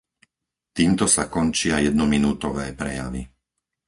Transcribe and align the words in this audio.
Týmto 0.77 1.05
sa 1.15 1.23
končia 1.35 1.75
jednominútové 1.87 2.65
prejavy. 2.81 3.21